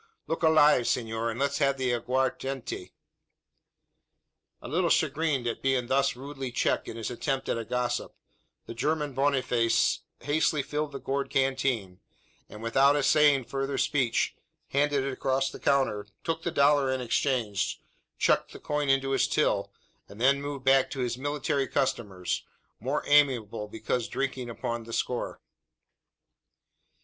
[0.25, 2.89] Look alive, senor, and let's have the aguardiente!"
[4.59, 8.15] A little chagrined at being thus rudely checked in his attempt at a gossip,
[8.65, 11.99] the German Boniface hastily filled the gourd canteen;
[12.49, 14.35] and, without essaying farther speech,
[14.69, 17.79] handed it across the counter, took the dollar in exchange,
[18.17, 19.71] chucked the coin into his till,
[20.09, 22.43] and then moved back to his military customers,
[22.79, 25.41] more amiable because drinking upon the score.